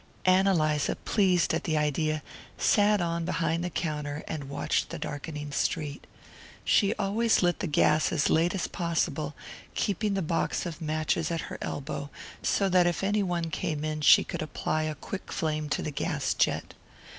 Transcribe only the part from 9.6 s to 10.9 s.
keeping the box of